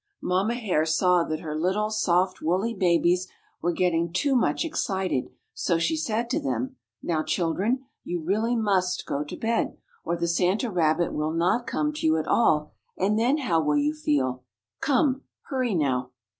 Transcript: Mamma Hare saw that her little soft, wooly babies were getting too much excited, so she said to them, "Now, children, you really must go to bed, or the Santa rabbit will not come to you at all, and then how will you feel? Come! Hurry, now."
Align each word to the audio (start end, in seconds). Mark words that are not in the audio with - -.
Mamma 0.19 0.55
Hare 0.55 0.83
saw 0.87 1.23
that 1.25 1.41
her 1.41 1.55
little 1.55 1.91
soft, 1.91 2.41
wooly 2.41 2.73
babies 2.73 3.27
were 3.61 3.71
getting 3.71 4.11
too 4.11 4.35
much 4.35 4.65
excited, 4.65 5.29
so 5.53 5.77
she 5.77 5.95
said 5.95 6.27
to 6.31 6.39
them, 6.39 6.75
"Now, 7.03 7.21
children, 7.21 7.85
you 8.03 8.19
really 8.19 8.55
must 8.55 9.05
go 9.05 9.23
to 9.23 9.37
bed, 9.37 9.77
or 10.03 10.17
the 10.17 10.27
Santa 10.27 10.71
rabbit 10.71 11.13
will 11.13 11.33
not 11.33 11.67
come 11.67 11.93
to 11.93 12.05
you 12.07 12.17
at 12.17 12.25
all, 12.27 12.71
and 12.97 13.19
then 13.19 13.37
how 13.37 13.61
will 13.61 13.77
you 13.77 13.93
feel? 13.93 14.43
Come! 14.79 15.21
Hurry, 15.49 15.75
now." 15.75 16.09